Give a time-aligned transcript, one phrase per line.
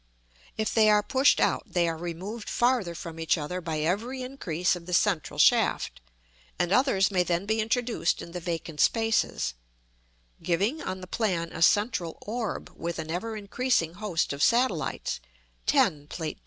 [0.57, 4.75] If they are pushed out, they are removed farther from each other by every increase
[4.75, 6.01] of the central shaft;
[6.57, 9.53] and others may then be introduced in the vacant spaces;
[10.41, 15.19] giving, on the plan, a central orb with an ever increasing host of satellites,
[15.67, 16.39] 10, Plate II.